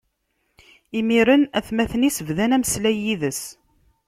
[0.99, 3.41] Imiren atmaten-is bdan ameslay yid-s.